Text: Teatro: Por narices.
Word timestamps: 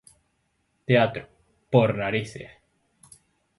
Teatro: 0.87 1.27
Por 1.69 1.93
narices. 1.95 2.49